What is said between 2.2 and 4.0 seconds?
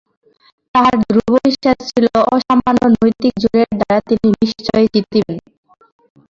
অসামান্য নৈতিক জোরের দ্বারা